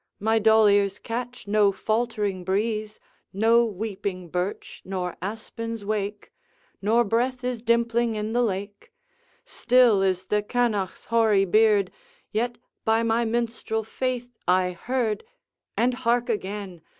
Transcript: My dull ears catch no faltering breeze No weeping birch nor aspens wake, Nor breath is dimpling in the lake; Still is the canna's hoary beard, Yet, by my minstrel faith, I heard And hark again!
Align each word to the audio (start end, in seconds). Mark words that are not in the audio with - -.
My 0.19 0.39
dull 0.39 0.65
ears 0.65 0.97
catch 0.97 1.47
no 1.47 1.71
faltering 1.71 2.43
breeze 2.43 2.99
No 3.33 3.63
weeping 3.63 4.29
birch 4.29 4.81
nor 4.83 5.15
aspens 5.21 5.85
wake, 5.85 6.31
Nor 6.81 7.03
breath 7.03 7.43
is 7.43 7.61
dimpling 7.61 8.15
in 8.15 8.33
the 8.33 8.41
lake; 8.41 8.91
Still 9.45 10.01
is 10.01 10.25
the 10.25 10.41
canna's 10.41 11.05
hoary 11.05 11.45
beard, 11.45 11.91
Yet, 12.31 12.57
by 12.83 13.03
my 13.03 13.25
minstrel 13.25 13.83
faith, 13.83 14.39
I 14.47 14.71
heard 14.71 15.23
And 15.77 15.93
hark 15.93 16.29
again! 16.29 16.81